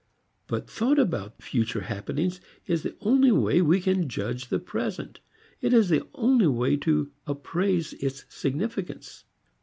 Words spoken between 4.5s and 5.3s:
present;